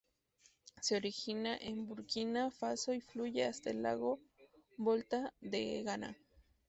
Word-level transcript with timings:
Se 0.81 0.95
origina 0.95 1.55
en 1.55 1.85
Burkina 1.85 2.49
Faso 2.49 2.91
y 2.91 3.01
fluye 3.01 3.45
hasta 3.45 3.69
el 3.69 3.83
Lago 3.83 4.19
Volta 4.75 5.31
en 5.43 5.85
Ghana. 5.85 6.17